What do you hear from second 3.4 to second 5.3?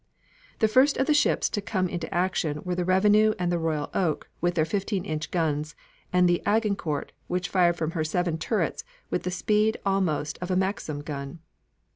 the Royal Oak with their fifteen inch